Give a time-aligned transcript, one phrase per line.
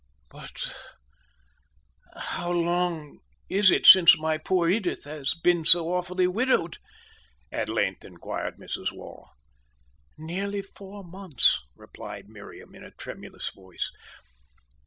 [0.31, 0.75] "But
[2.19, 3.19] how long
[3.49, 6.79] is it since my poor Edith has been so awfully widowed?"
[7.51, 8.91] at length inquired Mrs.
[8.91, 9.27] Waugh.
[10.17, 13.91] "Nearly four months," replied Marian, in a tremulous voice.